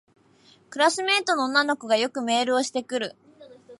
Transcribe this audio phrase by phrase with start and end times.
[0.71, 3.15] クラスメイトの女子がよくメールをしてくる